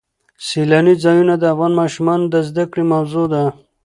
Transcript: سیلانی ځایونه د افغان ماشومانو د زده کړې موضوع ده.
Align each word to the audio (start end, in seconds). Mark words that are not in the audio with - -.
سیلانی 0.47 0.95
ځایونه 1.03 1.33
د 1.37 1.43
افغان 1.53 1.71
ماشومانو 1.81 2.25
د 2.33 2.35
زده 2.49 2.65
کړې 2.71 2.83
موضوع 2.93 3.25
ده. 3.33 3.43